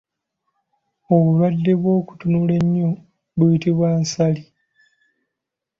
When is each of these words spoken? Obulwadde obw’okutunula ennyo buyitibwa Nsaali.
Obulwadde 1.13 1.71
obw’okutunula 1.75 2.53
ennyo 2.61 2.89
buyitibwa 3.37 3.87
Nsaali. 4.01 4.43